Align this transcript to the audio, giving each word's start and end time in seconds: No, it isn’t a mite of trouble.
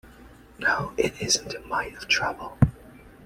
No, 0.57 0.93
it 0.97 1.21
isn’t 1.21 1.53
a 1.53 1.59
mite 1.59 1.95
of 1.95 2.07
trouble. 2.07 2.57